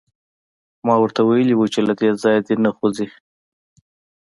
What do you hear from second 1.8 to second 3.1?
له دې ځایه دې نه خوځي